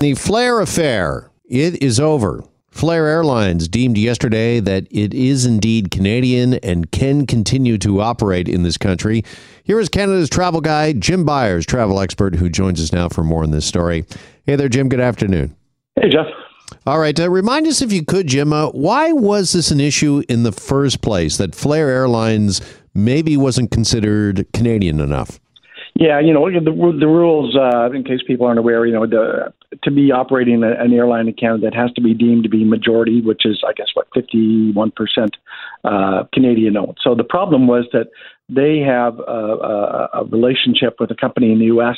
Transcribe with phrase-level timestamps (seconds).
[0.00, 2.44] The Flair affair, it is over.
[2.70, 8.62] Flair Airlines deemed yesterday that it is indeed Canadian and can continue to operate in
[8.62, 9.24] this country.
[9.64, 13.42] Here is Canada's travel guy, Jim Byers, travel expert, who joins us now for more
[13.42, 14.04] on this story.
[14.46, 14.88] Hey there, Jim.
[14.88, 15.56] Good afternoon.
[15.96, 16.26] Hey, Jeff.
[16.86, 17.18] All right.
[17.18, 20.52] Uh, remind us, if you could, Jim, uh, why was this an issue in the
[20.52, 22.60] first place that Flair Airlines
[22.94, 25.40] maybe wasn't considered Canadian enough?
[25.96, 27.56] Yeah, you know the the rules.
[27.56, 31.34] Uh, in case people aren't aware, you know the, to be operating an airline in
[31.34, 34.90] Canada, has to be deemed to be majority, which is I guess what fifty one
[34.90, 35.36] percent
[35.84, 36.98] uh, Canadian owned.
[37.02, 38.08] So the problem was that
[38.48, 41.96] they have a, a, a relationship with a company in the U.S.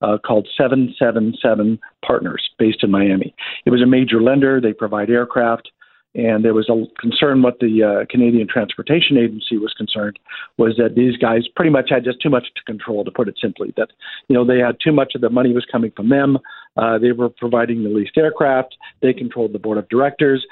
[0.00, 3.34] Uh, called 777 Partners, based in Miami.
[3.66, 4.60] It was a major lender.
[4.60, 5.72] They provide aircraft
[6.14, 10.18] and there was a concern what the uh, Canadian Transportation Agency was concerned
[10.56, 13.36] was that these guys pretty much had just too much to control, to put it
[13.40, 13.72] simply.
[13.76, 13.90] That
[14.28, 16.38] you know they had too much of the money was coming from them.
[16.76, 18.76] Uh, they were providing the leased aircraft.
[19.02, 20.44] They controlled the board of directors.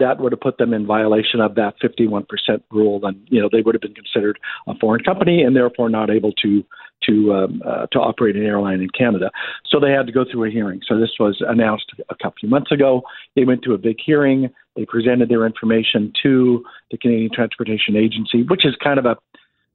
[0.00, 2.26] That would have put them in violation of that 51%
[2.72, 6.10] rule, and you know they would have been considered a foreign company and therefore not
[6.10, 6.64] able to
[7.04, 9.30] to um, uh, to operate an airline in Canada.
[9.66, 10.80] So they had to go through a hearing.
[10.86, 13.02] So this was announced a couple of months ago.
[13.36, 14.50] They went to a big hearing.
[14.76, 19.16] They presented their information to the Canadian Transportation Agency, which is kind of a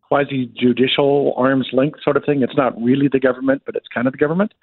[0.08, 2.42] quasi judicial arm's length sort of thing.
[2.42, 4.54] It's not really the government, but it's kind of the government.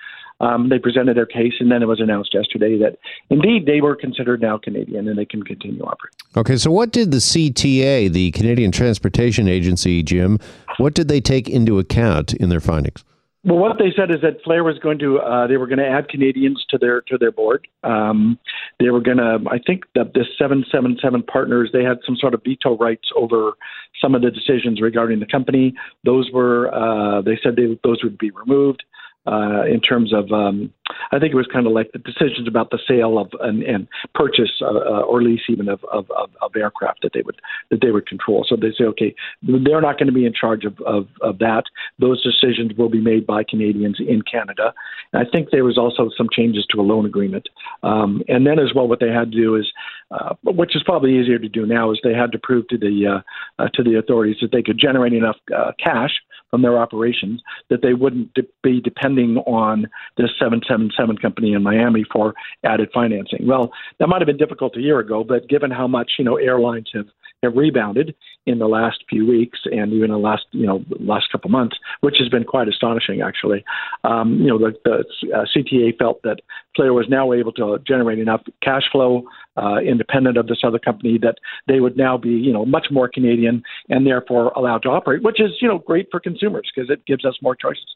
[0.41, 2.99] Um, they presented their case, and then it was announced yesterday that
[3.31, 6.19] indeed they were considered now Canadian and they can continue operating.
[6.37, 10.39] Okay, so what did the CTA, the Canadian Transportation Agency, Jim,
[10.79, 13.05] what did they take into account in their findings?
[13.45, 15.89] Well, what they said is that Flair was going to uh, they were going to
[15.89, 17.67] add Canadians to their to their board.
[17.83, 18.39] Um,
[18.79, 22.15] they were going to I think that the seven seven seven partners they had some
[22.17, 23.55] sort of veto rights over
[24.01, 25.75] some of the decisions regarding the company.
[26.05, 28.85] Those were uh, they said they, those would be removed
[29.27, 30.73] uh, in terms of um,
[31.13, 33.87] I think it was kind of like the decisions about the sale of and, and
[34.15, 37.81] purchase uh, uh, or lease even of, of, of, of, aircraft that they would that
[37.81, 38.45] they would control.
[38.49, 41.65] So they say, okay, they're not going to be in charge of, of, of that.
[41.99, 44.75] Those decisions will be made by Canadians in Canada.
[45.13, 47.49] And I think there was also some changes to a loan agreement,
[47.83, 49.71] um, and then as well, what they had to do is,
[50.11, 53.07] uh, which is probably easier to do now, is they had to prove to the
[53.07, 56.13] uh, uh, to the authorities that they could generate enough uh, cash
[56.53, 62.05] from their operations that they wouldn't de- be depending on this 777 company in Miami
[62.13, 63.47] for added financing.
[63.47, 66.37] Well, that might have been difficult a year ago, but given how much you know
[66.37, 67.07] airlines have
[67.43, 68.15] have rebounded
[68.47, 72.17] in the last few weeks and even the last you know last couple months, which
[72.19, 73.65] has been quite astonishing actually.
[74.05, 76.41] Um, you know the, the uh, CTA felt that
[76.77, 79.25] Flair was now able to generate enough cash flow
[79.57, 81.37] uh, independent of this other company that
[81.69, 85.41] they would now be you know much more Canadian and therefore allowed to operate, which
[85.41, 87.87] is you know great for consumers because it gives us more choices.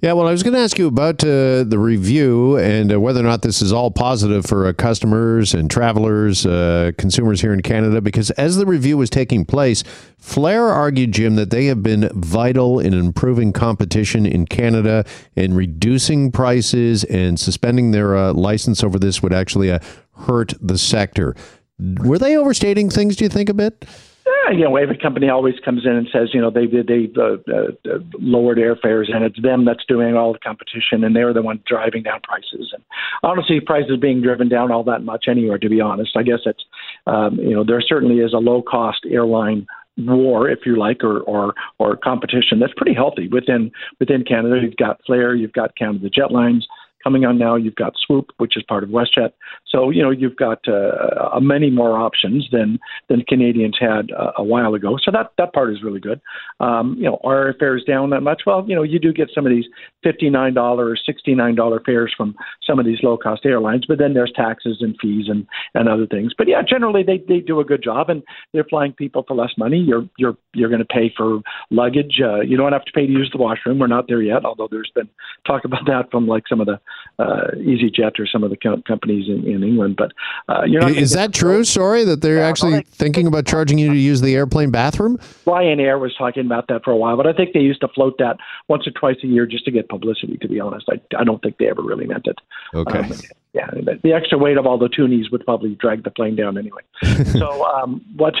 [0.00, 3.20] Yeah, well, I was going to ask you about uh, the review and uh, whether
[3.20, 7.62] or not this is all positive for uh, customers and travelers, uh, consumers here in
[7.62, 9.82] Canada, because as the review was taking place,
[10.18, 16.30] Flair argued, Jim, that they have been vital in improving competition in Canada and reducing
[16.30, 19.78] prices and suspending their uh, license over this would actually uh,
[20.16, 21.34] hurt the sector.
[21.78, 23.84] Were they overstating things, do you think, a bit?
[24.26, 27.34] Yeah, you know, every company always comes in and says, you know, they they uh,
[27.52, 31.62] uh, lowered airfares, and it's them that's doing all the competition, and they're the one
[31.66, 32.72] driving down prices.
[32.72, 32.82] And
[33.22, 35.58] honestly, prices being driven down all that much anywhere.
[35.58, 36.64] To be honest, I guess it's,
[37.06, 39.66] um, you know, there certainly is a low cost airline
[39.98, 43.70] war, if you like, or or or competition that's pretty healthy within
[44.00, 44.58] within Canada.
[44.62, 46.62] You've got Flair, you've got Canada Jetlines
[47.04, 47.54] coming on now.
[47.54, 49.32] You've got Swoop, which is part of WestJet.
[49.68, 52.78] So you know you've got uh, many more options than
[53.08, 54.96] than Canadians had uh, a while ago.
[55.02, 56.20] So that that part is really good.
[56.60, 58.42] Um, you know, are fares down that much?
[58.46, 59.66] Well, you know, you do get some of these
[60.02, 62.34] fifty nine dollar or sixty nine dollar fares from
[62.66, 66.06] some of these low cost airlines, but then there's taxes and fees and and other
[66.06, 66.32] things.
[66.36, 68.22] But yeah, generally they they do a good job and
[68.52, 69.78] they're flying people for less money.
[69.78, 71.40] You're you're you're going to pay for
[71.70, 72.20] luggage.
[72.22, 73.78] Uh, you don't have to pay to use the washroom.
[73.78, 75.08] We're not there yet, although there's been
[75.46, 76.80] talk about that from like some of the
[77.18, 79.96] uh, EasyJet or some of the co- companies in, in England.
[79.96, 80.12] But
[80.48, 81.64] uh, you're not is that true?
[81.64, 85.18] Sorry, that they're yeah, actually thinking about charging you to use the airplane bathroom.
[85.46, 88.16] Ryanair was talking about that for a while, but I think they used to float
[88.18, 88.36] that
[88.68, 90.36] once or twice a year just to get publicity.
[90.38, 92.38] To be honest, I, I don't think they ever really meant it.
[92.74, 92.98] Okay.
[92.98, 93.12] Um,
[93.54, 93.70] yeah,
[94.02, 96.82] the extra weight of all the toonies would probably drag the plane down anyway.
[97.32, 98.34] so, um, what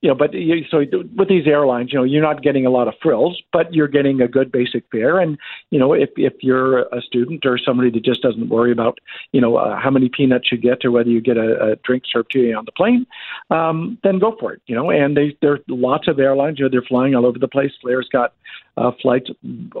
[0.00, 0.84] you know, but you, so
[1.16, 4.20] with these airlines, you know, you're not getting a lot of frills, but you're getting
[4.20, 5.18] a good basic fare.
[5.18, 5.36] And
[5.70, 9.00] you know, if if you're a student or somebody that just doesn't worry about,
[9.32, 12.04] you know, uh, how many peanuts you get or whether you get a, a drink
[12.10, 13.04] served to you on the plane,
[13.50, 14.62] um, then go for it.
[14.66, 16.60] You know, and they there are lots of airlines.
[16.60, 17.72] You know, they're flying all over the place.
[17.80, 18.32] Flair's got
[18.76, 19.30] uh, flights,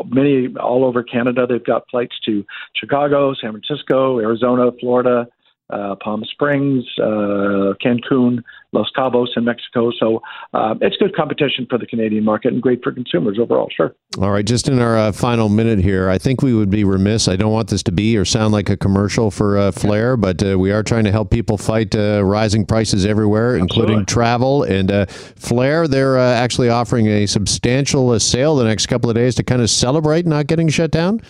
[0.06, 1.46] many all over Canada.
[1.48, 2.44] They've got flights to
[2.74, 5.28] Chicago, San Francisco, Arizona, Florida,
[5.72, 8.42] uh, Palm Springs, uh, Cancun,
[8.72, 9.90] Los Cabos in Mexico.
[9.98, 10.22] So
[10.54, 13.68] uh, it's good competition for the Canadian market and great for consumers overall.
[13.74, 13.94] Sure.
[14.18, 17.28] All right, just in our uh, final minute here, I think we would be remiss.
[17.28, 20.42] I don't want this to be or sound like a commercial for uh, Flair, but
[20.42, 23.82] uh, we are trying to help people fight uh, rising prices everywhere, Absolutely.
[23.82, 24.62] including travel.
[24.62, 29.34] And uh, Flair, they're uh, actually offering a substantial sale the next couple of days
[29.36, 31.20] to kind of celebrate not getting shut down.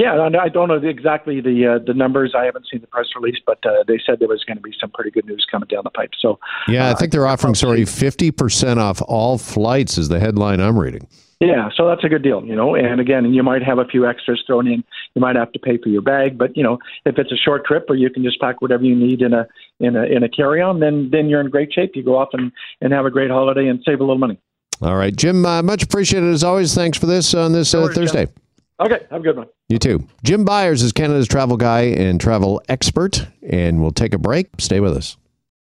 [0.00, 2.32] Yeah, I don't know exactly the uh, the numbers.
[2.34, 4.72] I haven't seen the press release, but uh, they said there was going to be
[4.80, 6.12] some pretty good news coming down the pipe.
[6.18, 6.38] So
[6.68, 10.78] yeah, I think they're offering sorry fifty percent off all flights is the headline I'm
[10.78, 11.06] reading.
[11.40, 12.74] Yeah, so that's a good deal, you know.
[12.74, 14.82] And again, you might have a few extras thrown in.
[15.14, 17.66] You might have to pay for your bag, but you know, if it's a short
[17.66, 19.46] trip or you can just pack whatever you need in a
[19.80, 21.92] in a in a carry on, then then you're in great shape.
[21.94, 22.50] You go off and
[22.80, 24.40] and have a great holiday and save a little money.
[24.80, 26.74] All right, Jim, uh, much appreciated as always.
[26.74, 28.24] Thanks for this on this uh, Thursday.
[28.24, 28.34] Jim.
[28.80, 29.46] Okay, have a good one.
[29.68, 30.06] You too.
[30.24, 34.48] Jim Byers is Canada's travel guy and travel expert, and we'll take a break.
[34.58, 35.16] Stay with us.